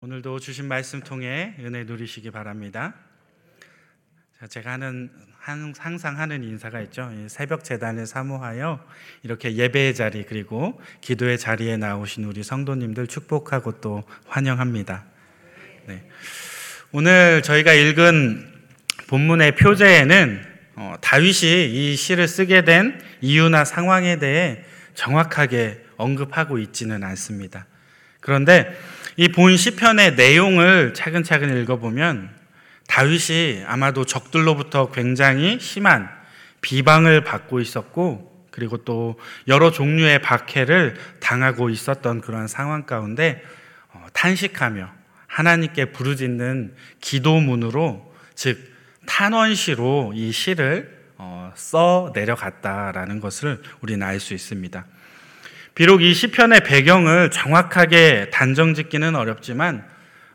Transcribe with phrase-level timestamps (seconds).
[0.00, 2.94] 오늘도 주신 말씀 통해 은혜 누리시기 바랍니다.
[4.38, 7.10] 자, 제가 하는 항상 하는 인사가 있죠.
[7.26, 8.78] 새벽 재단을 사모하여
[9.24, 15.04] 이렇게 예배의 자리 그리고 기도의 자리에 나오신 우리 성도님들 축복하고 또 환영합니다.
[15.86, 16.08] 네.
[16.92, 18.68] 오늘 저희가 읽은
[19.08, 20.44] 본문의 표제에는
[20.76, 24.62] 어, 다윗이 이 시를 쓰게 된 이유나 상황에 대해
[24.94, 27.66] 정확하게 언급하고 있지는 않습니다.
[28.20, 28.78] 그런데
[29.20, 32.30] 이 본 시편의 내용을 차근차근 읽어보면
[32.86, 36.08] 다윗이 아마도 적들로부터 굉장히 심한
[36.60, 43.42] 비방을 받고 있었고 그리고 또 여러 종류의 박해를 당하고 있었던 그런 상황 가운데
[43.92, 44.88] 어, 탄식하며
[45.26, 48.72] 하나님께 부르짖는 기도문으로 즉
[49.06, 54.86] 탄원시로 이 시를 어, 써 내려갔다라는 것을 우리는 알 수 있습니다.
[55.78, 59.84] 비록 이 시편의 배경을 정확하게 단정짓기는 어렵지만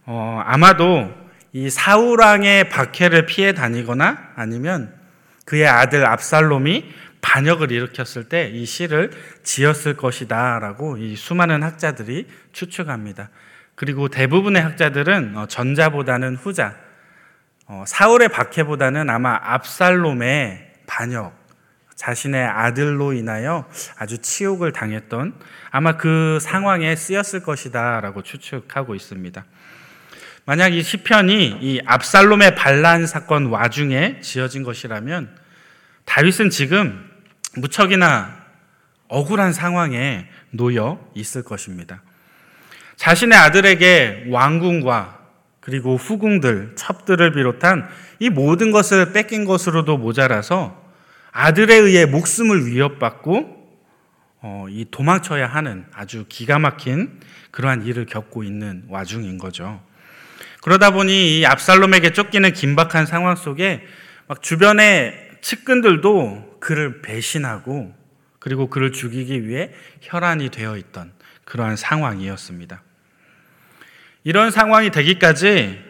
[0.06, 1.14] 어, 아마도
[1.52, 4.96] 이 사우랑의 박해를 피해 다니거나 아니면
[5.44, 9.12] 그의 아들 압살롬이 반역을 일으켰을 때 이 시를
[9.44, 13.30] 지었을 것이다라고 이 수많은 학자들이 추측합니다.
[13.76, 16.78] 그리고 대부분의 학자들은 어, 전자보다는 후자,
[17.66, 21.43] 어, 사울의 박해보다는 아마 압살롬의 반역,
[21.96, 25.36] 자신의 아들로 인하여 아주 치욕을 당했던
[25.72, 29.46] 아마 그 상황에 쓰였을 것이다라고 추측하고 있습니다.
[30.46, 35.38] 만약 이 시편이 이 압살롬의 반란 사건 와중에 지어진 것이라면
[36.06, 37.10] 다윗은 지금
[37.56, 38.44] 무척이나
[39.08, 42.02] 억울한 상황에 놓여 있을 것입니다.
[42.98, 45.20] 자신의 아들에게 왕궁과
[45.60, 47.88] 그리고 후궁들, 첩들을 비롯한
[48.20, 50.83] 이 모든 것을 뺏긴 것으로도 모자라서
[51.34, 53.64] 아들에 의해 목숨을 위협받고
[54.42, 57.20] 어, 이 도망쳐야 하는 아주 기가 막힌
[57.52, 59.82] 그러한 일을 겪고 있는 와중인 거죠.
[60.62, 63.86] 그러다 보니 이 압살롬에게 쫓기는 긴박한 상황 속에
[64.28, 67.94] 막 주변의 측근들도 그를 배신하고
[68.40, 69.72] 그리고 그를 죽이기 위해
[70.02, 71.14] 혈안이 되어 있던
[71.46, 72.82] 그러한 상황이었습니다.
[74.24, 75.82] 이런 상황이 되기까지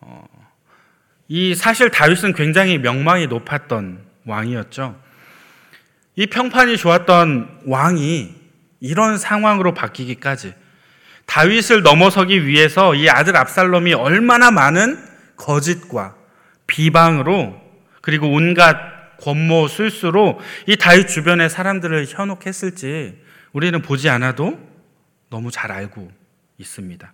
[0.00, 0.24] 어,
[1.28, 5.00] 이 사실 다윗은 굉장히 명망이 높았던 왕이었죠.
[6.16, 8.34] 이 평판이 좋았던 왕이
[8.80, 10.54] 이런 상황으로 바뀌기까지
[11.26, 14.98] 다윗을 넘어서기 위해서 이 아들 압살롬이 얼마나 많은
[15.36, 16.16] 거짓과
[16.66, 17.60] 비방으로
[18.00, 18.76] 그리고 온갖
[19.18, 23.22] 권모 술수로 이 다윗 주변의 사람들을 현혹했을지
[23.52, 24.58] 우리는 보지 않아도
[25.28, 26.10] 너무 잘 알고
[26.58, 27.12] 있습니다.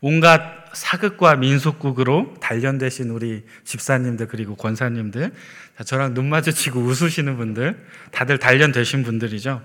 [0.00, 5.32] 온갖 사극과 민속국으로 단련되신 우리 집사님들 그리고 권사님들
[5.84, 9.62] 저랑 눈 마주치고 웃으시는 분들 다들 단련되신 분들이죠.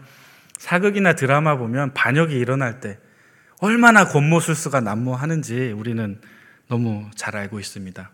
[0.57, 2.97] 사극이나 드라마 보면 반역이 일어날 때
[3.59, 6.19] 얼마나 권모술수가 난무하는지 우리는
[6.67, 8.09] 너무 잘 알고 있습니다.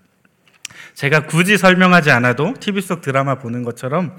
[0.96, 4.18] 제가 굳이 설명하지 않아도 TV 속 드라마 보는 것처럼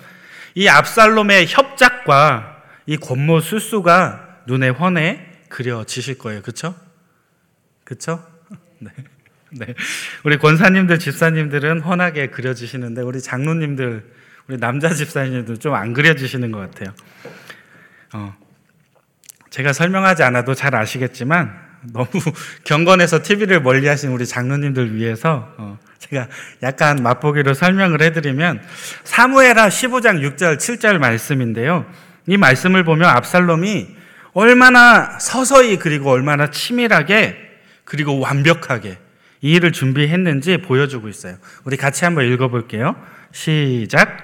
[0.55, 6.43] 이 압살롬의 협작과 이 권모술수가 눈에 훤해 그려지실 거예요.
[6.43, 6.75] 그렇죠?
[7.91, 8.25] 그렇죠?
[8.79, 8.91] 네.
[9.51, 9.75] 네.
[10.23, 14.05] 우리 권사님들, 집사님들은 훤하게 그려지시는데 우리 장로님들,
[14.47, 16.95] 우리 남자 집사님들 좀 안 그려지시는 것 같아요.
[18.13, 18.37] 어,
[19.51, 21.53] 제가 설명하지 않아도 잘 아시겠지만
[21.93, 22.07] 너무
[22.63, 26.29] 경건해서 TV를 멀리 하신 우리 장로님들 위해서 어, 제가
[26.63, 28.63] 약간 맛보기로 설명을 해드리면
[29.03, 31.87] 사무에라 15장 6절 7절 말씀인데요.
[32.29, 33.97] 이 말씀을 보면 압살롬이
[34.33, 37.50] 얼마나 서서히 그리고 얼마나 치밀하게
[37.91, 38.99] 그리고 완벽하게
[39.43, 41.35] 이 일을 준비했는지 보여주고 있어요.
[41.65, 42.95] 우리 같이 한번 읽어볼게요.
[43.33, 44.17] 시작.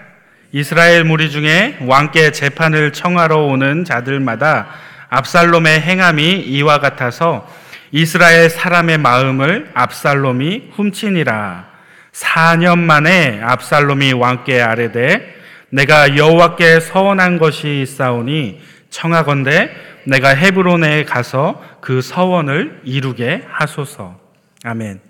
[0.52, 4.68] 이스라엘 무리 중에 왕께 재판을 청하러 오는 자들마다
[5.08, 7.52] 압살롬의 행함이 이와 같아서
[7.90, 11.66] 이스라엘 사람의 마음을 압살롬이 훔치니라.
[12.12, 15.34] 4년 만에 압살롬이 왕께 아뢰되
[15.70, 18.60] 내가 여호와께 서원한 것이 있사오니
[18.96, 24.18] 청하건대 내가 헤브론에 가서 그 서원을 이루게 하소서.
[24.64, 25.00] 아멘.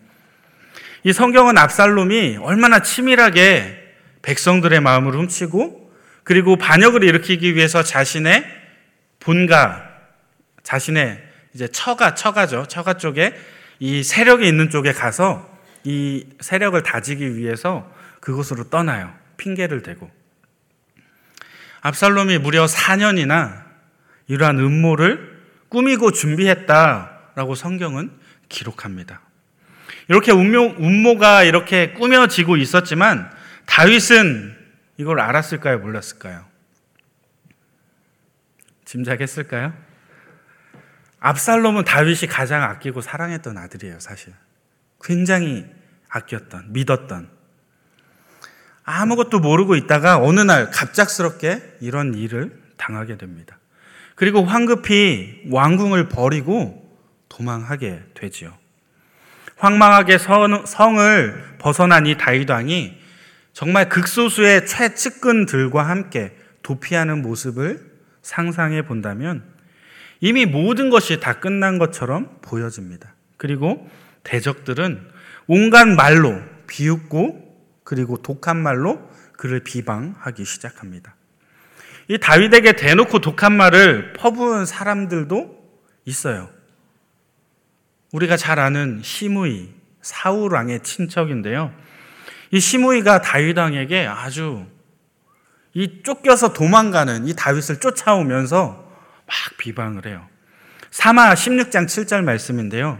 [1.05, 5.93] 이 성경은 압살롬이 얼마나 치밀하게 백성들의 마음을 훔치고
[6.25, 8.44] 그리고 반역을 일으키기 위해서 자신의
[9.20, 9.88] 본가,
[10.64, 11.22] 자신의
[11.55, 12.66] 이제 처가, 처가죠.
[12.66, 13.34] 처가 쪽에
[13.78, 15.49] 이 세력이 있는 쪽에 가서
[15.84, 17.88] 이 세력을 다지기 위해서
[18.19, 19.14] 그곳으로 떠나요.
[19.37, 20.10] 핑계를 대고.
[21.82, 23.65] 압살롬이 무려 4년이나
[24.28, 28.11] 이러한 음모를 꾸미고 준비했다라고 성경은
[28.49, 29.20] 기록합니다.
[30.08, 33.31] 이렇게 음모, 음모 가 이렇게 꾸며지고 있었지만
[33.67, 34.56] 다윗은
[34.99, 35.78] 이걸 알았을까요?
[35.78, 36.44] 몰랐을까요?
[38.84, 39.75] 짐작했을까요?
[41.19, 44.32] 압살롬은 다윗이 가장 아끼고 사랑했던 아들이에요, 사실.
[45.02, 45.67] 굉장히
[46.08, 47.29] 아꼈던, 믿었던.
[48.84, 53.58] 아무것도 모르고 있다가 어느 날 갑작스럽게 이런 일을 당하게 됩니다.
[54.16, 56.82] 그리고 황급히 왕궁을 버리고
[57.28, 58.56] 도망하게 되지요.
[59.56, 62.98] 황망하게 성을 벗어난 이 다윗 왕이
[63.52, 67.92] 정말 극소수의 최측근들과 함께 도피하는 모습을
[68.22, 69.44] 상상해 본다면
[70.20, 73.14] 이미 모든 것이 다 끝난 것처럼 보여집니다.
[73.36, 73.88] 그리고
[74.24, 75.10] 대적들은
[75.46, 77.44] 온갖 말로 비웃고
[77.84, 81.15] 그리고 독한 말로 그를 비방하기 시작합니다.
[82.08, 85.56] 이 다윗에게 대놓고 독한 말을 퍼부은 사람들도
[86.05, 86.49] 있어요.
[88.12, 91.73] 우리가 잘 아는 시므이 사울 왕의 친척인데요.
[92.53, 94.67] 이 시므이가 다윗 왕에게 아주
[95.75, 98.87] 이 쫓겨서 도망가는 이 다윗을 쫓아오면서
[99.26, 100.26] 막 비방을 해요.
[100.91, 102.99] 사마 16장 7절 말씀인데요.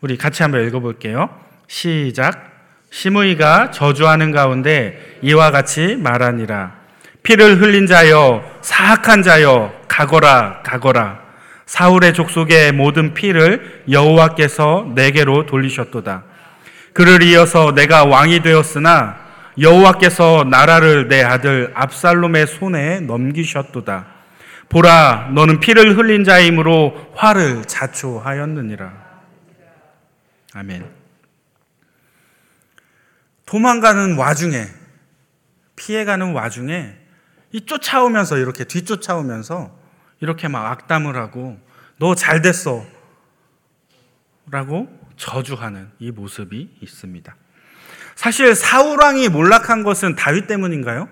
[0.00, 1.30] 우리 같이 한번 읽어볼게요.
[1.68, 2.52] 시작.
[2.90, 6.83] 시므이가 저주하는 가운데 이와 같이 말하니라.
[7.24, 11.24] 피를 흘린 자여, 사악한 자여, 가거라, 가거라.
[11.64, 16.24] 사울의 족속의 모든 피를 여호와께서 내게로 돌리셨도다.
[16.92, 19.18] 그를 이어서 내가 왕이 되었으나
[19.58, 24.06] 여호와께서 나라를 내 아들 압살롬의 손에 넘기셨도다.
[24.68, 28.92] 보라, 너는 피를 흘린 자이므로 화를 자초하였느니라.
[30.52, 30.84] 아멘.
[33.46, 34.66] 도망가는 와중에,
[35.76, 37.03] 피해가는 와중에,
[37.54, 39.78] 이 쫓아오면서, 이렇게 뒤쫓아오면서,
[40.20, 41.56] 이렇게 막 악담을 하고,
[41.98, 42.84] 너 잘 됐어.
[44.50, 47.36] 라고 저주하는 이 모습이 있습니다.
[48.16, 51.08] 사실 사울 왕이 몰락한 것은 다윗 때문인가요?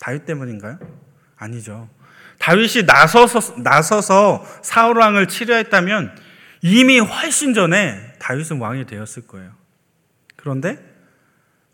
[0.00, 0.78] 다윗 때문인가요?
[1.36, 1.88] 아니죠.
[2.38, 6.16] 다윗이 나서서, 나서서 사울 왕을 치료했다면
[6.62, 9.52] 이미 훨씬 전에 다윗은 왕이 되었을 거예요.
[10.36, 10.91] 그런데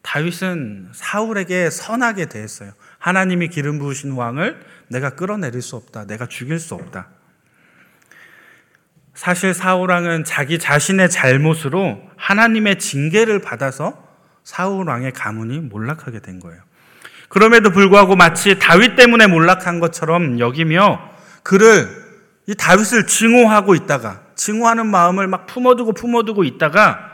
[0.03, 2.73] 다윗은 사울에게 선하게 대했어요.
[2.99, 6.06] 하나님이 기름 부으신 왕을 내가 끌어내릴 수 없다.
[6.06, 7.09] 내가 죽일 수 없다.
[9.15, 14.06] 사실 사울왕은 자기 자신의 잘못으로 하나님의 징계를 받아서
[14.45, 16.62] 사울왕의 가문이 몰락하게 된 거예요.
[17.29, 21.00] 그럼에도 불구하고 마치 다윗 때문에 몰락한 것처럼 여기며
[21.43, 21.89] 그를
[22.47, 27.07] 이 다윗을 증오하고 있다가 증오하는 마음을 막 품어두고 품어두고 있다가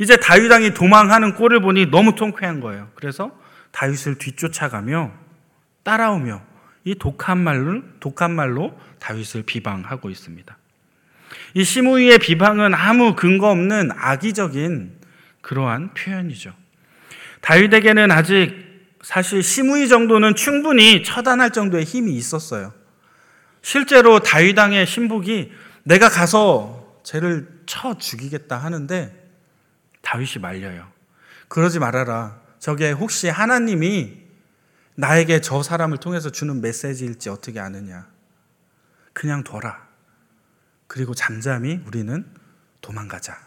[0.00, 2.88] 이제 다윗 왕이 도망하는 꼴을 보니 너무 통쾌한 거예요.
[2.94, 3.38] 그래서
[3.70, 5.12] 다윗을 뒤쫓아가며
[5.82, 6.42] 따라오며
[6.84, 10.56] 이 독한 말로 독한 말로 다윗을 비방하고 있습니다.
[11.52, 14.98] 이 시므이의 비방은 아무 근거 없는 악의적인
[15.42, 16.54] 그러한 표현이죠.
[17.42, 18.56] 다윗에게는 아직
[19.02, 22.72] 사실 시므이 정도는 충분히 처단할 정도의 힘이 있었어요.
[23.60, 29.19] 실제로 다윗 왕의 신복이 내가 가서 쟤를 쳐 죽이겠다 하는데
[30.10, 30.90] 다윗이 말려요.
[31.46, 32.40] 그러지 말아라.
[32.58, 34.18] 저게 혹시 하나님이
[34.96, 38.08] 나에게 저 사람을 통해서 주는 메시지일지 어떻게 아느냐.
[39.12, 39.86] 그냥 둬라.
[40.88, 42.26] 그리고 잠잠히 우리는
[42.80, 43.38] 도망가자.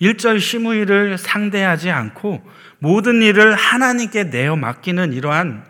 [0.00, 2.48] 1절 시므이를 상대하지 않고
[2.78, 5.66] 모든 일을 하나님께 내어 맡기는 이러한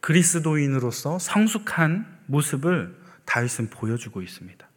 [0.00, 2.96] 그리스도인으로서 성숙한 모습을
[3.26, 4.69] 다윗은 보여주고 있습니다.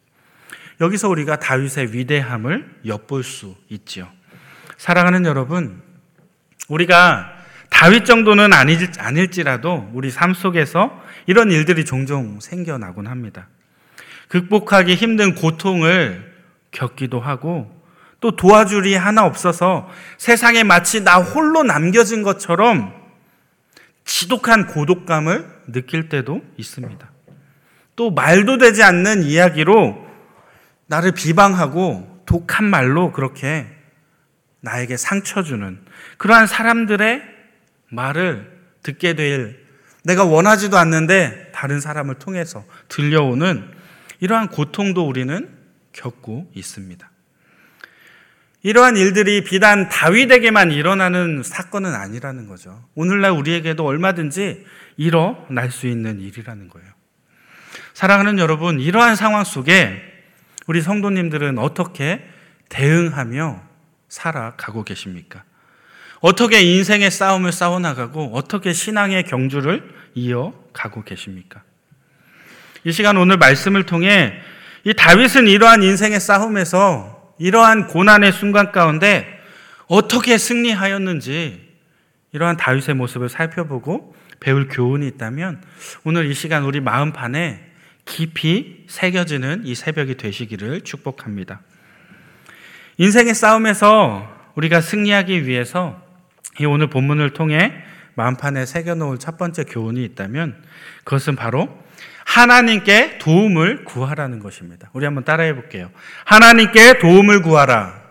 [0.84, 4.10] 여기서 우리가 다윗의 위대함을 엿볼 수 있지요.
[4.78, 5.82] 사랑하는 여러분,
[6.68, 7.32] 우리가
[7.70, 13.48] 다윗 정도는 아닐, 아닐지라도 우리 삶 속에서 이런 일들이 종종 생겨나곤 합니다.
[14.28, 16.34] 극복하기 힘든 고통을
[16.72, 17.74] 겪기도 하고
[18.20, 22.94] 또 도와줄이 하나 없어서 세상에 마치 나 홀로 남겨진 것처럼
[24.04, 27.10] 지독한 고독감을 느낄 때도 있습니다.
[27.96, 30.03] 또 말도 되지 않는 이야기로
[30.94, 33.66] 나를 비방하고 독한 말로 그렇게
[34.62, 35.80] 나에게 상처 주는
[36.18, 37.24] 그러한 사람들의
[37.90, 38.52] 말을
[38.84, 39.64] 듣게 될
[40.04, 43.72] 내가 원하지도 않는데 다른 사람을 통해서 들려오는
[44.20, 45.50] 이러한 고통도 우리는
[45.94, 47.10] 겪고 있습니다.
[48.62, 52.88] 이러한 일들이 비단 다윗에게만 일어나는 사건은 아니라는 거죠.
[52.94, 54.64] 오늘날 우리에게도 얼마든지
[54.98, 56.88] 일어날 수 있는 일이라는 거예요.
[57.94, 60.13] 사랑하는 여러분, 이러한 상황 속에
[60.68, 62.28] 우리 성도님들은 어떻게
[62.70, 63.62] 대응하며
[64.08, 65.44] 살아가고 계십니까?
[66.20, 71.64] 어떻게 인생의 싸움을 싸워나가고 어떻게 신앙의 경주를 이어가고 계십니까?
[72.86, 74.40] 이 시간 오늘 말씀을 통해
[74.86, 79.28] 이 다윗은 이러한 인생의 싸움에서 이러한 고난의 순간 가운데
[79.88, 81.74] 어떻게 승리하였는지
[82.32, 85.62] 이러한 다윗의 모습을 살펴보고 배울 교훈이 있다면
[86.04, 87.73] 오늘 이 시간 우리 마음판에
[88.06, 91.62] 깊이 새겨지는 이 새벽이 되시기를 축복합니다.
[92.98, 96.02] 인생의 싸움에서 우리가 승리하기 위해서
[96.60, 97.74] 이 오늘 본문을 통해
[98.16, 100.64] 마음판에 새겨놓을 첫 번째 교훈이 있다면
[101.04, 101.84] 그것은 바로
[102.26, 104.90] 하나님께 도움을 구하라는 것입니다.
[104.94, 105.92] 우리 한번 따라해 볼게요.
[106.26, 108.04] 하나님께 도움을 구하라.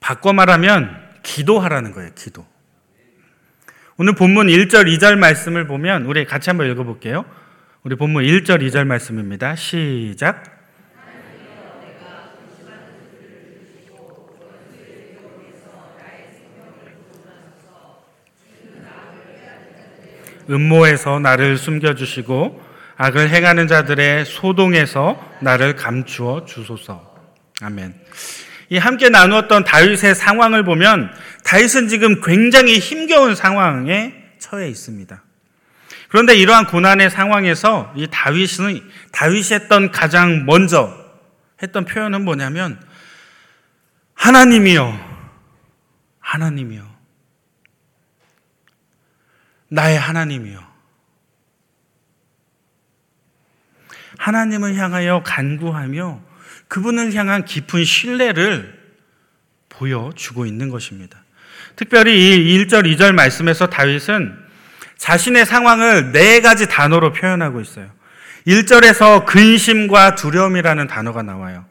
[0.00, 2.46] 바꿔 말하면 기도하라는 거예요, 기도.
[3.98, 7.24] 오늘 본문 1절, 2절 말씀을 보면 우리 같이 한번 읽어 볼게요.
[7.82, 9.56] 우리 본문 1절, 2절 말씀입니다.
[9.56, 10.44] 시작.
[20.50, 22.62] 음모에서 나를 숨겨주시고
[22.98, 27.16] 악을 행하는 자들의 소동에서 나를 감추어 주소서.
[27.62, 27.94] 아멘.
[28.68, 31.12] 이 함께 나누었던 다윗의 상황을 보면
[31.44, 35.22] 다윗은 지금 굉장히 힘겨운 상황에 처해 있습니다.
[36.08, 38.80] 그런데 이러한 고난의 상황에서 이 다윗은
[39.12, 40.96] 다윗이 했던 가장 먼저
[41.62, 42.80] 했던 표현은 뭐냐면
[44.14, 44.98] 하나님이여
[46.20, 46.96] 하나님이여
[49.68, 50.64] 나의 하나님이요.
[54.18, 56.20] 하나님을 향하여 간구하며
[56.68, 58.76] 그분을 향한 깊은 신뢰를
[59.68, 61.22] 보여주고 있는 것입니다.
[61.76, 64.36] 특별히 이 1절, 2절 말씀에서 다윗은
[64.96, 67.90] 자신의 상황을 네 가지 단어로 표현하고 있어요.
[68.46, 71.66] 1절에서 근심과 두려움이라는 단어가 나와요.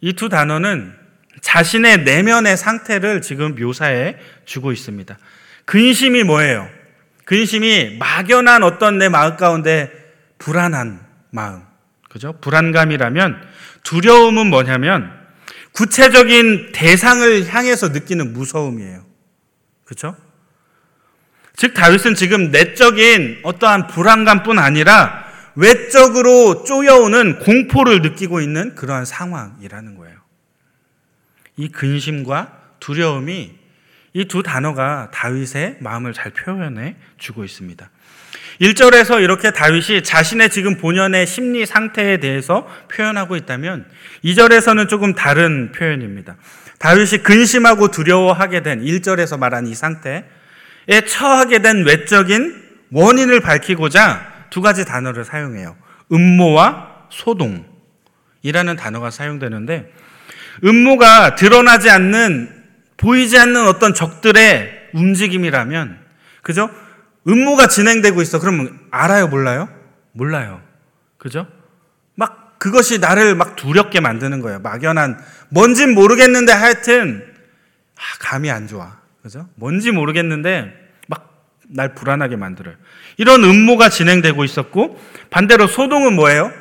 [0.00, 0.94] 이 두 단어는
[1.40, 5.16] 자신의 내면의 상태를 지금 묘사해 주고 있습니다.
[5.64, 6.68] 근심이 뭐예요?
[7.24, 9.90] 근심이 막연한 어떤 내 마음 가운데
[10.38, 11.62] 불안한 마음.
[12.14, 12.32] 그죠?
[12.40, 13.42] 불안감이라면
[13.82, 15.10] 두려움은 뭐냐면
[15.72, 19.04] 구체적인 대상을 향해서 느끼는 무서움이에요.
[19.84, 20.16] 그죠?
[21.56, 25.24] 즉, 다윗은 지금 내적인 어떠한 불안감뿐 아니라
[25.56, 30.16] 외적으로 쪼여오는 공포를 느끼고 있는 그러한 상황이라는 거예요.
[31.56, 33.58] 이 근심과 두려움이
[34.12, 37.90] 이 두 단어가 다윗의 마음을 잘 표현해 주고 있습니다.
[38.60, 43.86] 1절에서 이렇게 다윗이 자신의 지금 본연의 심리 상태에 대해서 표현하고 있다면
[44.24, 46.36] 2절에서는 조금 다른 표현입니다.
[46.78, 50.24] 다윗이 근심하고 두려워하게 된 1절에서 말한 이 상태에
[51.06, 55.76] 처하게 된 외적인 원인을 밝히고자 두 가지 단어를 사용해요.
[56.12, 59.90] 음모와 소동이라는 단어가 사용되는데
[60.62, 62.62] 음모가 드러나지 않는
[62.96, 65.98] 보이지 않는 어떤 적들의 움직임이라면,
[66.42, 66.70] 그죠?
[67.26, 68.38] 음모가 진행되고 있어.
[68.38, 69.68] 그러면 알아요, 몰라요?
[70.12, 70.60] 몰라요.
[71.18, 71.46] 그죠?
[72.14, 74.60] 막 그것이 나를 막 두렵게 만드는 거예요.
[74.60, 77.24] 막연한, 뭔진 모르겠는데 하여튼,
[77.96, 78.98] 아, 감이 안 좋아.
[79.22, 79.48] 그죠?
[79.56, 80.72] 뭔지 모르겠는데
[81.08, 81.34] 막
[81.68, 82.76] 날 불안하게 만들어요.
[83.16, 85.00] 이런 음모가 진행되고 있었고,
[85.30, 86.52] 반대로 소동은 뭐예요?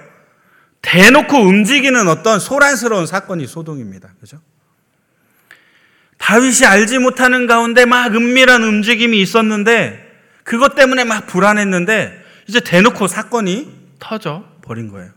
[0.82, 4.10] 대놓고 움직이는 어떤 소란스러운 사건이 소동입니다.
[4.20, 4.42] 그죠?
[6.18, 10.03] 다윗이 알지 못하는 가운데 막 은밀한 움직임이 있었는데
[10.44, 15.12] 그것 때문에 막 불안했는데 이제 대놓고 사건이 터져 버린 거예요.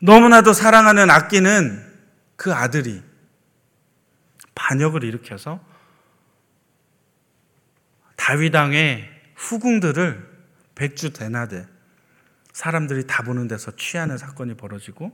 [0.00, 1.86] 너무나도 사랑하는 아끼는
[2.36, 3.02] 그 아들이
[4.54, 5.64] 반역을 일으켜서
[8.16, 10.28] 다윗왕의 후궁들을
[10.74, 11.66] 백주 대나대
[12.52, 15.12] 사람들이 다 보는 데서 취하는 사건이 벌어지고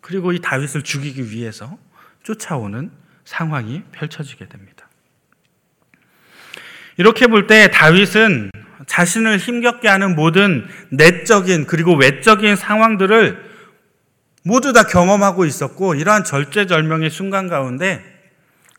[0.00, 1.78] 그리고 이 다윗을 죽이기 위해서
[2.22, 2.90] 쫓아오는
[3.24, 4.71] 상황이 펼쳐지게 됩니다.
[6.96, 8.50] 이렇게 볼 때 다윗은
[8.86, 13.52] 자신을 힘겹게 하는 모든 내적인 그리고 외적인 상황들을
[14.44, 18.04] 모두 다 경험하고 있었고 이러한 절제절명의 순간 가운데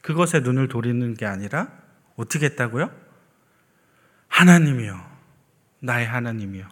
[0.02, 1.70] 그것에 눈을 돌리는 게 아니라
[2.18, 2.92] 어떻게 했다고요?
[4.28, 5.00] 하나님이요.
[5.80, 6.68] 나의 하나님이요.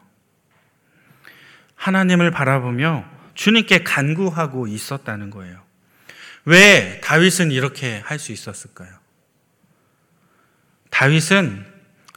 [1.75, 5.61] 하나님을 바라보며 주님께 간구하고 있었다는 거예요.
[6.45, 8.89] 왜 다윗은 이렇게 할 수 있었을까요?
[11.01, 11.65] 다윗은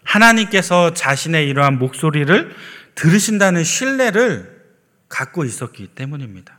[0.02, 2.54] 하나님께서 자신의 이러한 목소리를
[2.94, 4.60] 들으신다는 신뢰를
[5.08, 6.58] 갖고 있었기 때문입니다.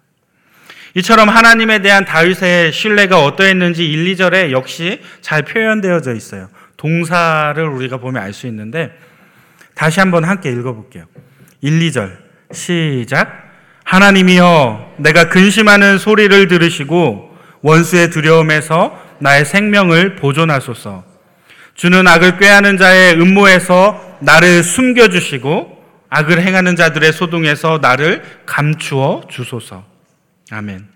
[0.96, 6.50] 이처럼 하나님에 대한 다윗의 신뢰가 어떠했는지 1, 2절에 역시 잘 표현되어져 있어요.
[6.78, 8.98] 동사를 우리가 보면 알 수 있는데
[9.76, 11.06] 다시 한번 함께 읽어볼게요.
[11.62, 12.18] 1, 2절
[12.52, 13.52] 시작
[13.84, 21.15] 하나님이여 내가 근심하는 소리를 들으시고 원수의 두려움에서 나의 생명을 보존하소서.
[21.76, 25.76] 주는 악을 꾀하는 자의 음모에서 나를 숨겨주시고
[26.10, 29.86] 악을 행하는 자들의 소동에서 나를 감추어 주소서.
[30.52, 30.88] 아멘.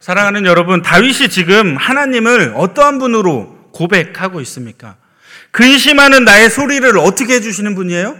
[0.00, 4.96] 사랑하는 여러분, 다윗이 지금 하나님을 어떠한 분으로 고백하고 있습니까?
[5.50, 8.16] 근심하는 나의 소리를 어떻게 해주시는 분이에요?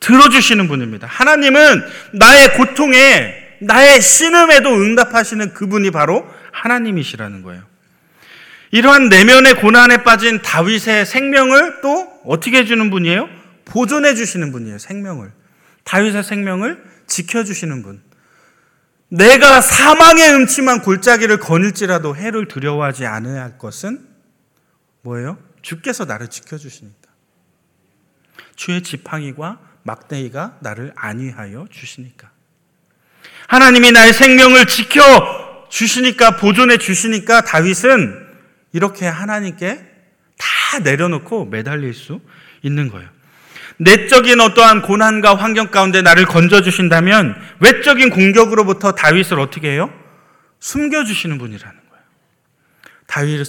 [0.00, 1.06] 들어주시는 분입니다.
[1.06, 7.62] 하나님은 나의 고통에, 나의 신음에도 응답하시는 그분이 바로 하나님이시라는 거예요.
[8.72, 13.28] 이러한 내면의 고난에 빠진 다윗의 생명을 또 어떻게 해주는 분이에요?
[13.64, 15.32] 보존해 주시는 분이에요, 생명을.
[15.84, 18.02] 다윗의 생명을 지켜주시는 분.
[19.08, 24.04] 내가 사망의 음침한 골짜기를 거닐지라도 해를 두려워하지 않아야 할 것은
[25.02, 25.38] 뭐예요?
[25.62, 27.08] 주께서 나를 지켜주시니까.
[28.56, 32.30] 주의 지팡이와 막대기가 나를 안위하여 주시니까.
[33.46, 38.25] 하나님이 나의 생명을 지켜 주시니까, 보존해 주시니까 다윗은
[38.76, 39.80] 이렇게 하나님께
[40.36, 42.20] 다 내려놓고 매달릴 수
[42.60, 43.08] 있는 거예요.
[43.78, 49.90] 내적인 어떠한 고난과 환경 가운데 나를 건져주신다면 외적인 공격으로부터 다윗을 어떻게 해요?
[50.60, 52.04] 숨겨주시는 분이라는 거예요.
[53.06, 53.46] 다윗,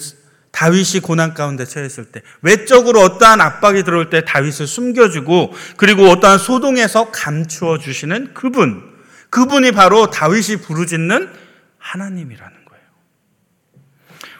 [0.52, 7.12] 다윗이 고난 가운데 처했을 때 외적으로 어떠한 압박이 들어올 때 다윗을 숨겨주고 그리고 어떠한 소동에서
[7.12, 8.96] 감추어 주시는 그분
[9.30, 11.34] 그분이 바로 다윗이 부르짖는
[11.80, 12.57] 하나님이라는.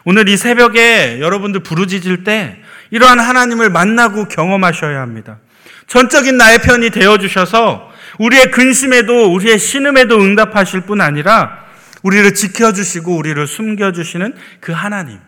[0.04, 2.58] 오늘 이 새벽에 여러분들 부르짖을 때
[2.90, 5.38] 이러한 하나님을 만나고 경험하셔야 합니다.
[5.86, 11.66] 전적인 나의 편이 되어 주셔서 우리의 근심에도 우리의 신음에도 응답하실 뿐 아니라
[12.02, 15.18] 우리를 지켜 주시고 우리를 숨겨 주시는 그 하나님.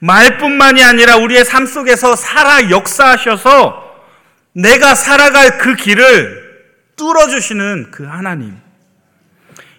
[0.00, 3.90] 말뿐만이 아니라 우리의 삶 속에서 살아 역사하셔서
[4.54, 6.50] 내가 살아갈 그 길을
[6.96, 8.56] 뚫어 주시는 그 하나님.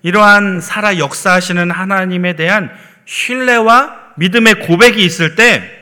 [0.03, 2.71] 이러한 살아 역사하시는 하나님에 대한
[3.05, 5.79] 신뢰와 믿음의 고백이 있을 때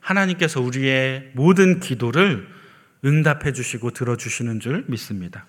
[0.00, 2.46] 하나님께서 우리의 모든 기도를
[3.04, 5.46] 응답해 주시고 들어주시는 줄 믿습니다.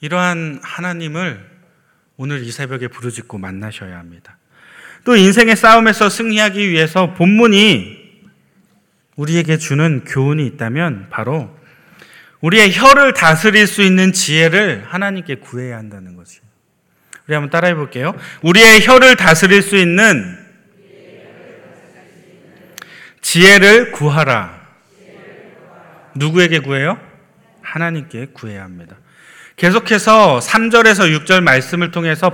[0.00, 1.56] 이러한 하나님을
[2.16, 4.38] 오늘 이 새벽에 부르짖고 만나셔야 합니다.
[5.04, 8.06] 또 인생의 싸움에서 승리하기 위해서 본문이
[9.16, 11.56] 우리에게 주는 교훈이 있다면 바로
[12.40, 16.45] 우리의 혀를 다스릴 수 있는 지혜를 하나님께 구해야 한다는 것이에요.
[17.26, 18.14] 우리 한번 따라해 볼게요.
[18.42, 20.38] 우리의 혀를 다스릴 수 있는
[23.20, 24.54] 지혜를 구하라.
[26.14, 26.98] 누구에게 구해요?
[27.62, 28.96] 하나님께 구해야 합니다.
[29.56, 32.32] 계속해서 3절에서 6절 말씀을 통해서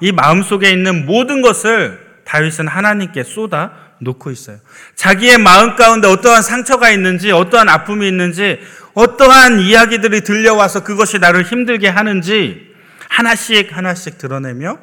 [0.00, 4.58] 이 마음속에 있는 모든 것을 다윗은 하나님께 쏟아 놓고 있어요.
[4.96, 8.58] 자기의 마음 가운데 어떠한 상처가 있는지, 어떠한 아픔이 있는지,
[8.94, 12.71] 어떠한 이야기들이 들려와서 그것이 나를 힘들게 하는지
[13.12, 14.78] 하나씩 하나씩 드러내며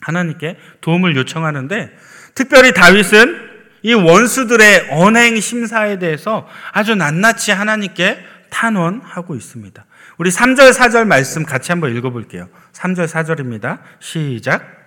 [0.00, 1.96] 하나님께 도움을 요청하는데
[2.34, 3.48] 특별히 다윗은
[3.82, 8.18] 이 원수들의 언행 심사에 대해서 아주 낱낱이 하나님께
[8.50, 9.86] 탄원하고 있습니다.
[10.18, 12.48] 우리 3절, 4절 말씀 같이 한번 읽어볼게요.
[12.72, 13.78] 3절, 4절입니다.
[14.00, 14.80] 시작.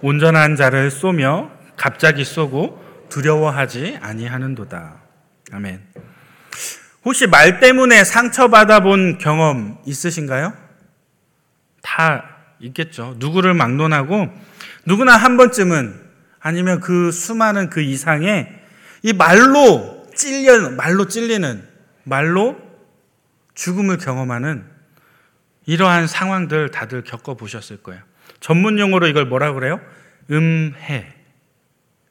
[0.00, 5.03] 온전한 자를 쏘며 갑자기 쏘고 두려워하지 아니하는도다.
[5.52, 5.82] 아멘.
[7.04, 10.54] 혹시 말 때문에 상처받아 본 경험 있으신가요?
[11.82, 13.14] 다 있겠죠.
[13.18, 14.28] 누구를 막론하고
[14.86, 16.02] 누구나 한 번쯤은
[16.40, 18.48] 아니면 그 수많은 그 이상의
[19.02, 21.66] 이 말로 찔려 말로 찔리는
[22.04, 22.56] 말로
[23.54, 24.64] 죽음을 경험하는
[25.66, 28.02] 이러한 상황들 다들 겪어 보셨을 거예요.
[28.40, 29.80] 전문 용어로 이걸 뭐라 그래요?
[30.30, 31.14] 음해.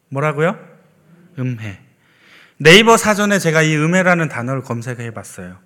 [0.10, 0.58] 뭐라고요?
[1.38, 1.80] 음해.
[2.64, 5.60] 네이버 사전에 제가 이 음해라는 단어를 검색해 봤어요.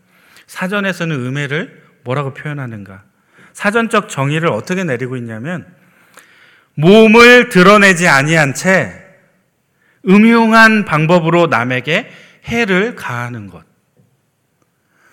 [0.48, 3.04] 사전에서는 음해를 뭐라고 표현하는가?
[3.54, 5.68] 사전적 정의를 어떻게 내리고 있냐면
[6.74, 9.06] 몸을 드러내지 아니한 채
[10.08, 12.10] 음흉한 방법으로 남에게
[12.46, 13.64] 해를 가하는 것.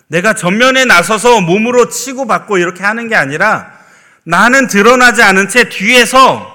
[0.07, 3.79] 내가 전면에 나서서 몸으로 치고 받고 이렇게 하는 게 아니라
[4.25, 6.51] 나는 드러나지 않은 채 뒤에서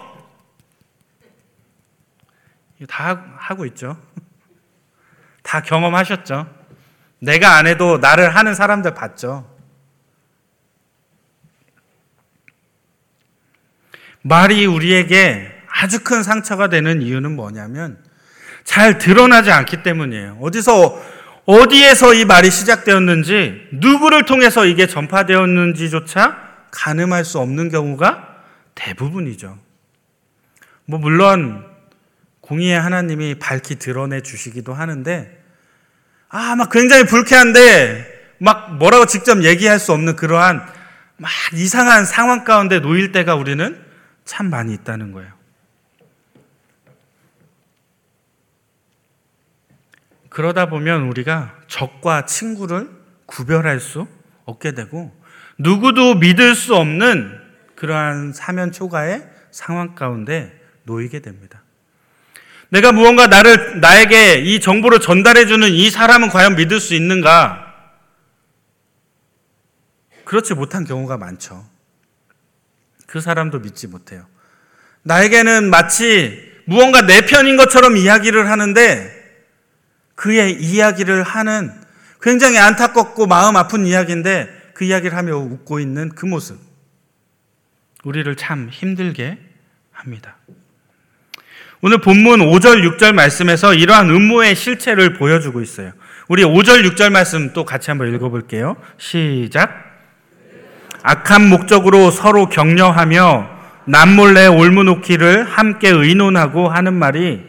[2.87, 3.95] 다 하고 있죠.
[5.49, 6.47] 다 경험하셨죠.
[7.17, 9.49] 내가 안 해도 나를 하는 사람들 봤죠.
[14.21, 17.97] 말이 우리에게 아주 큰 상처가 되는 이유는 뭐냐면
[18.63, 20.37] 잘 드러나지 않기 때문이에요.
[20.39, 21.01] 어디서
[21.45, 26.37] 어디에서 이 말이 시작되었는지 누구를 통해서 이게 전파되었는지조차
[26.69, 28.35] 가늠할 수 없는 경우가
[28.75, 29.57] 대부분이죠.
[30.85, 31.65] 뭐 물론
[32.41, 35.38] 공의의 하나님이 밝히 드러내 주시기도 하는데
[36.29, 40.65] 아, 막 굉장히 불쾌한데 막 뭐라고 직접 얘기할 수 없는 그러한
[41.17, 43.83] 막 이상한 상황 가운데 놓일 때가 우리는
[44.25, 45.33] 참 많이 있다는 거예요.
[50.29, 52.89] 그러다 보면 우리가 적과 친구를
[53.25, 54.07] 구별할 수
[54.45, 55.11] 없게 되고
[55.57, 57.37] 누구도 믿을 수 없는
[57.75, 61.63] 그러한 사면 초가의 상황 가운데 놓이게 됩니다.
[62.69, 67.65] 내가 무언가 나를 나에게 이 정보를 전달해 주는 이 사람은 과연 믿을 수 있는가?
[70.23, 71.67] 그렇지 못한 경우가 많죠.
[73.07, 74.27] 그 사람도 믿지 못해요.
[75.01, 79.19] 나에게는 마치 무언가 내 편인 것처럼 이야기를 하는데
[80.13, 81.73] 그의 이야기를 하는
[82.21, 86.59] 굉장히 안타깝고 마음 아픈 이야기인데 그 이야기를 하며 웃고 있는 그 모습.
[88.03, 89.39] 우리를 참 힘들게
[89.91, 90.37] 합니다.
[91.81, 95.93] 오늘 본문 5절, 6절 말씀에서 이러한 음모의 실체를 보여주고 있어요.
[96.27, 98.75] 우리 5절, 6절 말씀 또 같이 한번 읽어볼게요.
[98.97, 99.89] 시작.
[101.03, 103.49] 악한 목적으로 서로 격려하며
[103.85, 107.41] 남몰래 올무놓기를 함께 의논하고 하는 말이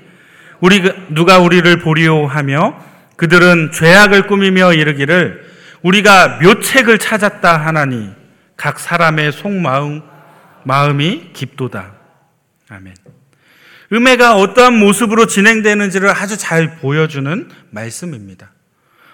[0.61, 2.77] 우리 누가 우리를 보리오 하며
[3.17, 5.51] 그들은 죄악을 꾸미며 이르기를
[5.83, 8.11] 우리가 묘책을 찾았다 하나니
[8.57, 10.03] 각 사람의 속마음
[10.65, 11.95] 마음이 깊도다.
[12.69, 12.95] 아멘.
[13.93, 18.53] 음해가 어떠한 모습으로 진행되는지를 아주 잘 보여주는 말씀입니다.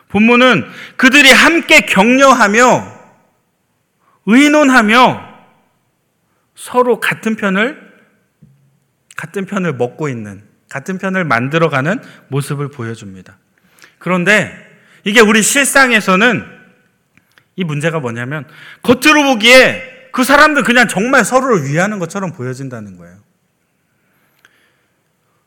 [0.09, 0.65] 본문은
[0.97, 2.97] 그들이 함께 격려하며
[4.27, 5.37] 의논하며
[6.55, 7.87] 서로 같은 편을
[9.17, 13.39] 같은 편을 먹고 있는 같은 편을 만들어가는 모습을 보여줍니다.
[13.99, 14.53] 그런데
[15.05, 16.45] 이게 우리 실상에서는
[17.57, 18.47] 이 문제가 뭐냐면
[18.83, 23.26] 겉으로 보기에 그 사람들 그냥 정말 서로를 위하는 것처럼 보여진다는 거예요.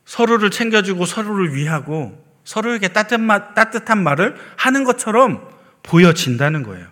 [0.10, 5.48] 서로를 챙겨주고 서로를 위하고 서로에게 따뜻한 말을 하는 것처럼
[5.84, 6.88] 보여진다는 거예요.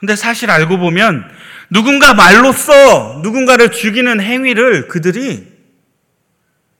[0.00, 1.30] 근데 사실 알고 보면
[1.70, 5.46] 누군가 말로써 누군가를 죽이는 행위를 그들이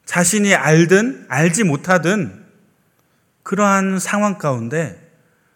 [0.07, 2.47] 자신이 알든 알지 못하든
[3.45, 5.01] 그러한 상황 가운데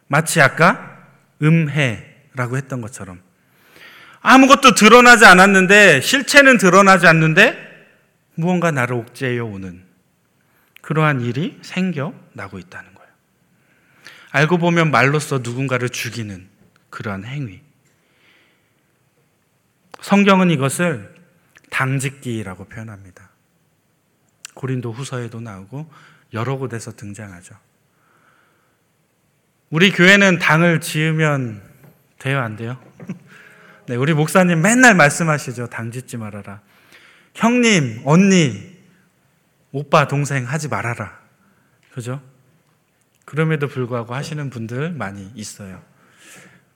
[0.07, 0.97] 마치 아까
[1.43, 3.21] 음해라고 했던 것처럼
[4.21, 7.59] 아무것도 드러나지 않았는데 실체는 드러나지 않는데
[8.37, 9.84] 무언가 나를 옥죄어 오는
[10.85, 13.11] 그러한 일이 생겨나고 있다는 거예요.
[14.33, 16.47] 알고 보면 말로써 누군가를 죽이는
[16.91, 17.63] 그러한 행위.
[20.03, 21.15] 성경은 이것을
[21.71, 23.31] 당짓기라고 표현합니다.
[24.53, 25.91] 고린도 후서에도 나오고
[26.35, 27.57] 여러 곳에서 등장하죠.
[29.71, 31.63] 우리 교회는 당을 지으면
[32.19, 32.79] 돼요, 안 돼요?
[33.89, 35.69] 네, 우리 목사님 맨날 말씀하시죠.
[35.69, 36.61] 당 짓지 말아라.
[37.35, 38.74] 형님, 언니,
[39.75, 41.19] 오빠, 동생 하지 말아라.
[41.93, 42.23] 그죠?
[43.25, 45.83] 그럼에도 불구하고 하시는 분들 많이 있어요.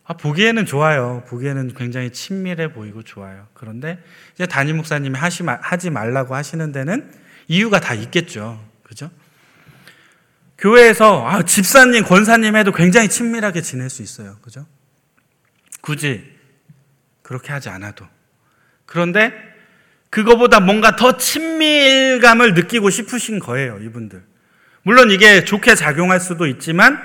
[0.03, 1.23] 아, 보기에는 좋아요.
[1.29, 3.47] 보기에는 굉장히 친밀해 보이고 좋아요.
[3.55, 4.03] 그런데
[4.35, 7.09] 이제 담임 목사님이 하시, 하지 말라고 하시는 데는
[7.47, 8.61] 이유가 다 있겠죠.
[8.83, 9.13] 그죠?
[10.59, 14.39] 교회에서 아, 집사님, 권사님 해도 굉장히 친밀하게 지낼 수 있어요.
[14.43, 14.67] 그죠?
[15.83, 16.37] 굳이
[17.23, 18.05] 그렇게 하지 않아도.
[18.87, 19.48] 그런데
[20.11, 24.23] 그거보다 뭔가 더 친밀감을 느끼고 싶으신 거예요, 이분들.
[24.83, 26.99] 물론 이게 좋게 작용할 수도 있지만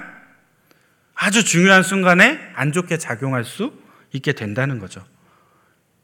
[1.15, 3.73] 아주 중요한 순간에 안 좋게 작용할 수
[4.13, 5.03] 있게 된다는 거죠.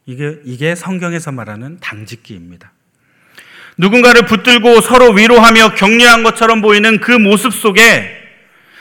[0.06, 2.72] 이게, 이게 성경에서 말하는 당짓기입니다.
[3.78, 8.18] 누군가를 붙들고 서로 위로하며 격려한 것처럼 보이는 그 모습 속에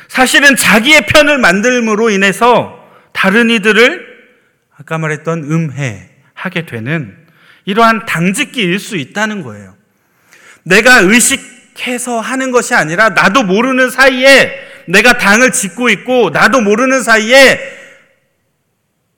[0.08, 4.08] 사실은 자기의 편을 만들므로 인해서 다른 이들을
[4.76, 7.27] 아까 말했던 음해하게 되는
[7.68, 9.76] 이러한 당짓기일 수 있다는 거예요.
[10.62, 14.52] 내가 의식해서 하는 것이 아니라 나도 모르는 사이에
[14.86, 17.60] 내가 당을 짓고 있고 나도 모르는 사이에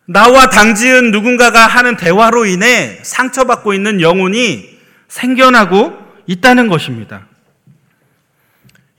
[0.04, 7.28] 나와 당지은 누군가가 하는 대화로 인해 상처받고 있는 영혼이 생겨나고 있다는 것입니다.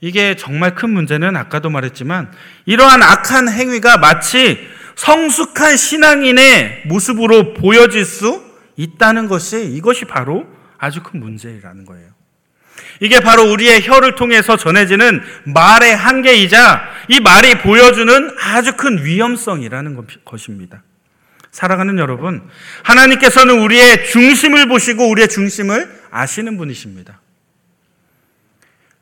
[0.00, 2.32] 이게 정말 큰 문제는 아까도 말했지만
[2.64, 10.46] 이러한 악한 행위가 마치 성숙한 신앙인의 모습으로 보여질 수 있다는 것이 이것이 바로
[10.78, 12.08] 아주 큰 문제라는 거예요.
[13.00, 20.82] 이게 바로 우리의 혀를 통해서 전해지는 말의 한계이자 이 말이 보여주는 아주 큰 위험성이라는 것입니다.
[21.50, 22.48] 사랑하는 여러분,
[22.82, 27.20] 하나님께서는 우리의 중심을 보시고 우리의 중심을 아시는 분이십니다.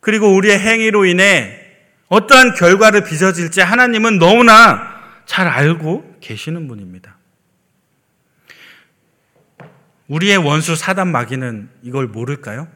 [0.01, 1.61] 그리고 우리의 행위로 인해
[2.09, 7.20] 어떠한 결과를 빚어질지 하나님은 너무나 잘 알고 계시는 분입니다.
[10.11, 12.67] 우리의 원수 사단 마귀는 이걸 모를까요?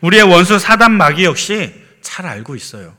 [0.00, 2.96] 우리의 원수 사단 마귀 역시 잘 알고 있어요.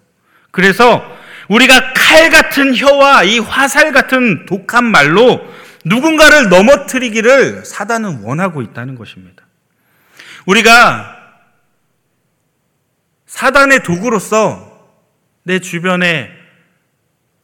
[0.52, 1.04] 그래서
[1.50, 5.46] 우리가 칼 같은 혀와 이 화살 같은 독한 말로
[5.84, 9.44] 누군가를 넘어뜨리기를 사단은 원하고 있다는 것입니다.
[10.46, 11.14] 우리가
[13.26, 14.96] 사단의 도구로서
[15.44, 16.32] 내 주변에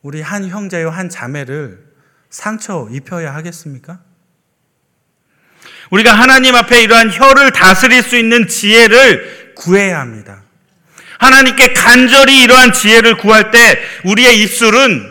[0.01, 1.83] 우리 한 형제요 한 자매를
[2.29, 3.99] 상처 입혀야 하겠습니까?
[5.93, 10.41] 우리가 하나님 앞에 이러한 혀를 다스릴 수 있는 지혜를 구해야 합니다.
[11.19, 15.07] 하나님께 간절히 이러한 지혜를 구할 때 우리의 입술은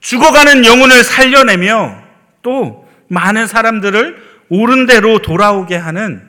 [0.00, 2.02] 죽어가는 영혼을 살려내며
[2.42, 6.22] 또 많은 사람들을 옳은 대로 돌아오게 하는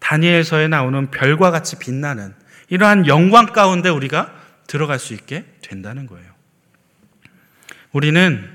[0.00, 2.34] 다니엘서에 나오는 별과 같이 빛나는
[2.68, 4.30] 이러한 영광 가운데 우리가
[4.66, 6.30] 들어갈 수 있게 된다는 거예요.
[7.92, 8.46] 우리는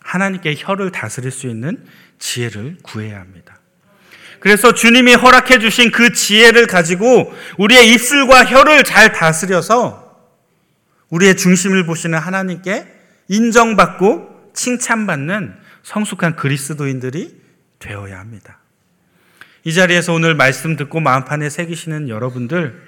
[0.00, 1.84] 하나님께 혀를 다스릴 수 있는
[2.18, 3.60] 지혜를 구해야 합니다.
[4.40, 10.06] 그래서 주님이 허락해 주신 그 지혜를 가지고 우리의 입술과 혀를 잘 다스려서
[11.10, 12.86] 우리의 중심을 보시는 하나님께
[13.28, 17.40] 인정받고 칭찬받는 성숙한 그리스도인들이
[17.78, 18.58] 되어야 합니다.
[19.64, 22.80] 이 자리에서 오늘 말씀 듣고 마음판에 새기시는 여러분들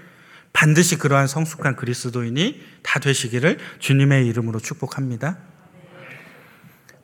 [0.53, 5.39] 반드시 그러한 성숙한 그리스도인이 다 되시기를 주님의 이름으로 축복합니다.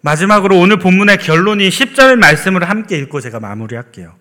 [0.05, 4.15] 마지막으로 오늘 본문의 결론이 10절 말씀을 함께 읽고 제가 마무리할게요.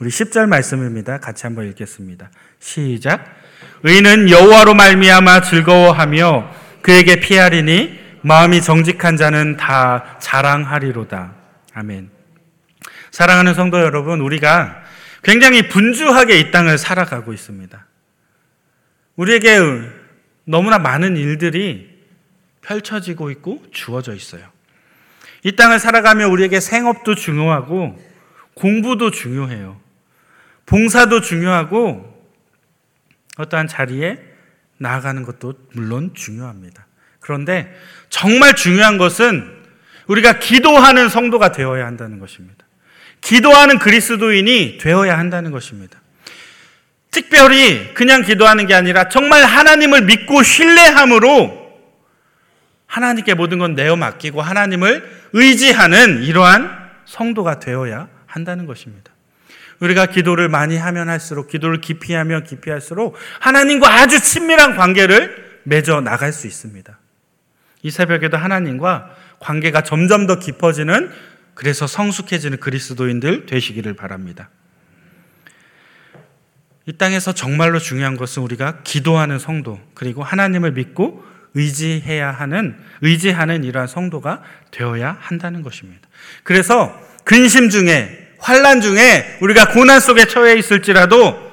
[0.00, 1.18] 우리 10절 말씀입니다.
[1.18, 2.30] 같이 한번 읽겠습니다.
[2.58, 3.36] 시작.
[3.82, 11.34] 의는 여호와로 말미암아 즐거워하며 그에게 피하리니 마음이 정직한 자는 다 자랑하리로다.
[11.74, 12.08] 아멘.
[13.10, 14.84] 사랑하는 성도 여러분, 우리가
[15.22, 17.86] 굉장히 분주하게 이 땅을 살아가고 있습니다.
[19.16, 19.58] 우리에게
[20.44, 21.94] 너무나 많은 일들이
[22.62, 24.55] 펼쳐지고 있고 주어져 있어요.
[25.42, 27.96] 이 땅을 살아가며 우리에게 생업도 중요하고
[28.54, 29.80] 공부도 중요해요.
[30.66, 32.14] 봉사도 중요하고
[33.36, 34.18] 어떠한 자리에
[34.78, 36.86] 나아가는 것도 물론 중요합니다.
[37.20, 37.74] 그런데
[38.08, 39.54] 정말 중요한 것은
[40.06, 42.64] 우리가 기도하는 성도가 되어야 한다는 것입니다.
[43.20, 46.00] 기도하는 그리스도인이 되어야 한다는 것입니다.
[47.10, 51.65] 특별히 그냥 기도하는 게 아니라 정말 하나님을 믿고 신뢰함으로
[52.86, 56.70] 하나님께 모든 건 내어 맡기고 하나님을 의지하는 이러한
[57.04, 59.12] 성도가 되어야 한다는 것입니다.
[59.80, 66.00] 우리가 기도를 많이 하면 할수록 기도를 깊이 하면 깊이 할수록 하나님과 아주 친밀한 관계를 맺어
[66.00, 66.98] 나갈 수 있습니다.
[67.82, 71.10] 이 새벽에도 하나님과 관계가 점점 더 깊어지는
[71.54, 74.50] 그래서 성숙해지는 그리스도인들 되시기를 바랍니다.
[76.86, 81.24] 이 땅에서 정말로 중요한 것은 우리가 기도하는 성도 그리고 하나님을 믿고
[81.56, 86.06] 의지해야 하는 의지하는 이러한 성도가 되어야 한다는 것입니다.
[86.44, 91.44] 그래서 근심 중에 환란 중에 우리가 고난 속에 처해 있을지라도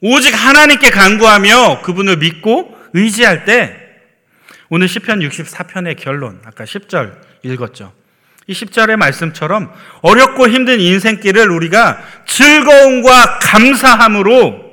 [0.00, 3.80] 오직 하나님께 간구하며 그분을 믿고 의지할 때
[4.68, 7.14] 오늘 시편 64편의 결론 아까 10절
[7.44, 7.92] 읽었죠.
[8.46, 14.64] 이 10절의 말씀처럼 어렵고 힘든 인생길을 우리가 즐거움과 감사함으로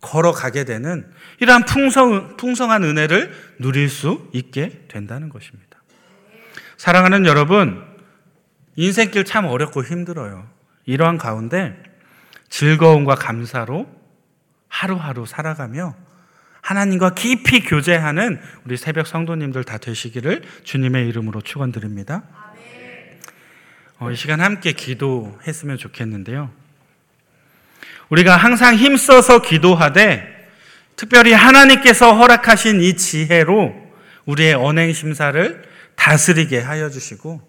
[0.00, 1.06] 걸어가게 되는
[1.42, 5.82] 이러한 풍성, 풍성한 은혜를 누릴 수 있게 된다는 것입니다.
[6.76, 7.84] 사랑하는 여러분,
[8.76, 10.46] 인생길 참 어렵고 힘들어요.
[10.86, 11.76] 이러한 가운데
[12.48, 13.88] 즐거움과 감사로
[14.68, 15.96] 하루하루 살아가며
[16.60, 22.22] 하나님과 깊이 교제하는 우리 새벽 성도님들 다 되시기를 주님의 이름으로 축원드립니다.
[23.98, 26.52] 어, 이 시간 함께 기도했으면 좋겠는데요.
[28.10, 30.41] 우리가 항상 힘써서 기도하되
[30.96, 33.74] 특별히 하나님께서 허락하신 이 지혜로
[34.26, 35.62] 우리의 언행 심사를
[35.96, 37.40] 다스리게 하여 주시고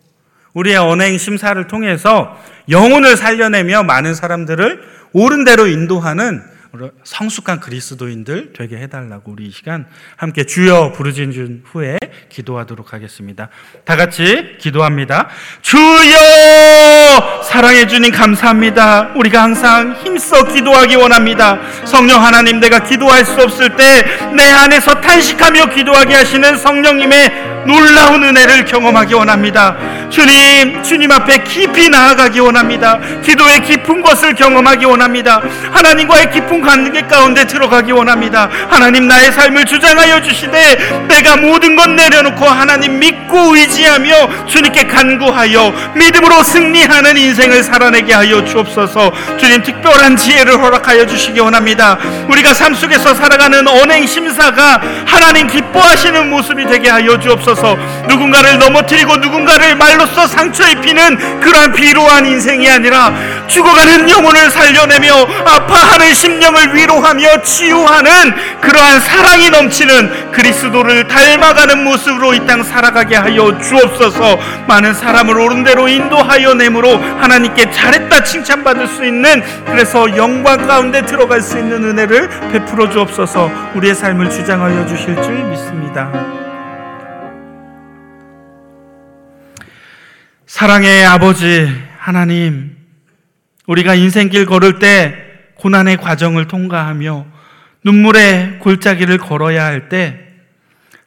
[0.53, 2.38] 우리의 언행 심사를 통해서
[2.69, 4.82] 영혼을 살려내며 많은 사람들을
[5.13, 6.41] 옳은 대로 인도하는
[7.03, 9.86] 성숙한 그리스도인들 되게 해달라고 우리 이 시간
[10.17, 13.49] 함께 주여 부르짖 후에 기도하도록 하겠습니다.
[13.86, 15.29] 다 같이 기도합니다.
[15.62, 19.13] 주여 사랑해 주님 감사합니다.
[19.15, 21.59] 우리가 항상 힘써 기도하기 원합니다.
[21.86, 28.65] 성령 하나님 내가 기도할 수 없을 때 내 안에서 탄식하며 기도하게 하시는 성령님의 놀라운 은혜를
[28.65, 30.09] 경험하기 원합니다.
[30.09, 32.99] 주님, 주님 앞에 깊이 나아가기 원합니다.
[33.21, 35.41] 기도의 깊은 것을 경험하기 원합니다.
[35.71, 38.49] 하나님과의 깊은 관계 가운데 들어가기 원합니다.
[38.69, 46.43] 하나님 나의 삶을 주장하여 주시되 내가 모든 것 내려놓고 하나님 믿고 의지하며 주님께 간구하여 믿음으로
[46.43, 49.12] 승리하는 인생을 살아내게 하여 주옵소서.
[49.38, 51.97] 주님 특별한 지혜를 허락하여 주시기 원합니다.
[52.30, 57.78] 우리가 삶 속에서 살아가는 언행 심사가 하나님 기뻐하시는 모습이 되게 하여 주옵소서.
[58.08, 63.13] 누군가를 넘어뜨리고 누군가를 말로써 상처 입히는 그러한 비로한 인생이 아니라
[63.47, 65.13] 죽어가는 영혼을 살려내며
[65.45, 68.12] 아파하는 심령을 위로하며 치유하는
[68.62, 74.38] 그러한 사랑이 넘치는 그리스도를 닮아가는 모습으로 이 땅 살아가게 하여 주옵소서.
[74.67, 81.41] 많은 사람을 옳은 대로 인도하여 내므로 하나님께 잘했다 칭찬받을 수 있는 그래서 영광 가운데 들어갈
[81.41, 83.49] 수 있는 은혜를 베풀어 주옵소서.
[83.75, 86.12] 우리의 삶을 주장하여 주실 줄 믿습니다.
[90.45, 92.72] 사랑의 아버지 하나님,
[93.67, 95.15] 우리가 인생길 걸을 때
[95.56, 97.26] 고난의 과정을 통과하며
[97.84, 100.23] 눈물의 골짜기를 걸어야 할 때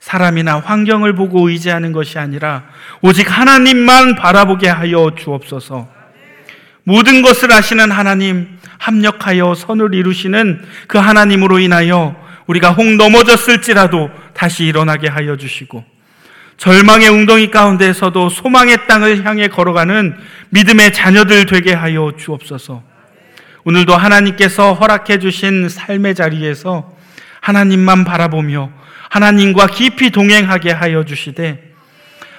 [0.07, 2.63] 사람이나 환경을 보고 의지하는 것이 아니라
[3.03, 5.89] 오직 하나님만 바라보게 하여 주옵소서.
[6.85, 12.15] 모든 것을 아시는 하나님, 합력하여 선을 이루시는 그 하나님으로 인하여
[12.47, 15.85] 우리가 혹 넘어졌을지라도 다시 일어나게 하여 주시고
[16.57, 20.17] 절망의 웅덩이 가운데서도 소망의 땅을 향해 걸어가는
[20.51, 22.83] 믿음의 자녀들 되게 하여 주옵소서.
[23.65, 26.95] 오늘도 하나님께서 허락해 주신 삶의 자리에서
[27.41, 28.71] 하나님만 바라보며
[29.11, 31.75] 하나님과 깊이 동행하게 하여 주시되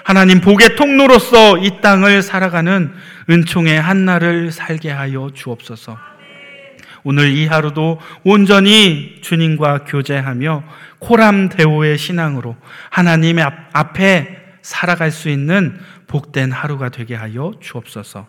[0.03, 2.93] 하나님 복의 통로로서 이 땅을 살아가는
[3.29, 5.97] 은총의 한 날을 살게 하여 주옵소서.
[7.03, 10.63] 오늘 이 하루도 온전히 주님과 교제하며
[10.99, 12.55] 코람 대오의 신앙으로
[12.89, 18.27] 하나님 앞에 살아갈 수 있는 복된 하루가 되게 하여 주옵소서.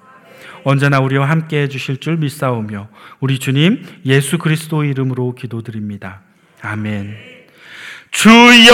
[0.65, 2.89] 언제나 우리와 함께 해 주실 줄 믿사오며
[3.21, 6.21] 우리 주님 예수 그리스도 이름으로 기도드립니다.
[6.63, 7.17] 아멘.
[8.11, 8.73] 주여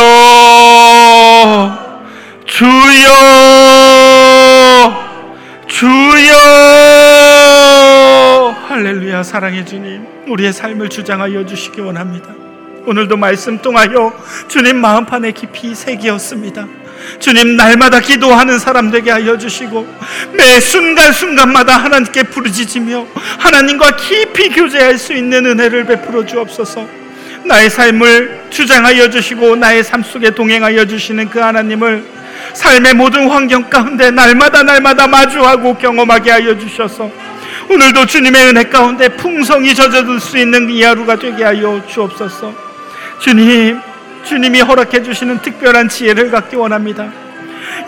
[2.46, 3.10] 주여
[5.66, 7.03] 주여
[8.74, 12.34] 할렐루야 사랑의 주님 우리의 삶을 주장하여 주시기 원합니다.
[12.86, 14.12] 오늘도 말씀 통하여
[14.48, 16.66] 주님 마음판에 깊이 새기었습니다.
[17.20, 19.86] 주님 날마다 기도하는 사람 되게 하여 주시고
[20.32, 23.06] 매 순간순간마다 하나님께 부르짖으며
[23.38, 26.84] 하나님과 깊이 교제할 수 있는 은혜를 베풀어 주옵소서.
[27.44, 32.04] 나의 삶을 주장하여 주시고 나의 삶 속에 동행하여 주시는 그 하나님을
[32.54, 37.08] 삶의 모든 환경 가운데 날마다 날마다 마주하고 경험하게 하여 주셔서
[37.68, 42.52] 오늘도 주님의 은혜 가운데 풍성히 젖어들 수 있는 이 하루가 되게 하여 주옵소서.
[43.20, 43.80] 주님,
[44.24, 47.08] 주님이 허락해 주시는 특별한 지혜를 갖기 원합니다.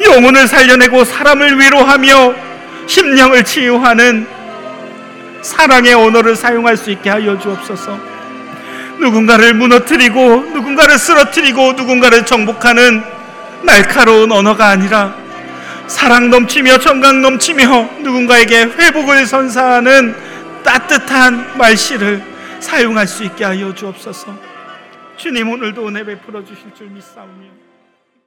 [0.03, 2.35] 영혼을 살려내고 사람을 위로하며
[2.87, 4.27] 심령을 치유하는
[5.43, 7.99] 사랑의 언어를 사용할 수 있게 하여 주옵소서.
[8.99, 13.03] 누군가를 무너뜨리고 누군가를 쓰러뜨리고 누군가를 정복하는
[13.63, 15.15] 날카로운 언어가 아니라
[15.89, 20.15] 사랑 넘치며 정강 넘치며 누군가에게 회복을 선사하는
[20.63, 22.23] 따뜻한 말씨를
[22.61, 24.37] 사용할 수 있게 하여 주옵소서.
[25.17, 27.56] 주님 오늘도 은혜 베풀어 주실 줄 믿사오며